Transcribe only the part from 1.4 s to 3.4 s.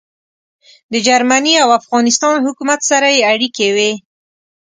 او افغانستان حکومت سره يې